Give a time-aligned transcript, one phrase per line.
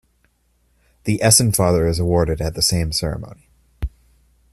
[1.03, 3.47] The Essen Feather is awarded at the same ceremony.